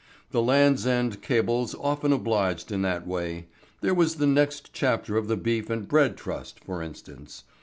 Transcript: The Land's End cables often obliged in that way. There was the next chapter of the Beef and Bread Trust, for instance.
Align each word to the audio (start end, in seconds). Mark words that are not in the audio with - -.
The 0.31 0.41
Land's 0.41 0.87
End 0.87 1.21
cables 1.21 1.75
often 1.79 2.11
obliged 2.11 2.71
in 2.71 2.81
that 2.81 3.05
way. 3.05 3.45
There 3.81 3.93
was 3.93 4.15
the 4.15 4.25
next 4.25 4.73
chapter 4.73 5.15
of 5.15 5.27
the 5.27 5.37
Beef 5.37 5.69
and 5.69 5.87
Bread 5.87 6.17
Trust, 6.17 6.59
for 6.63 6.81
instance. 6.81 7.43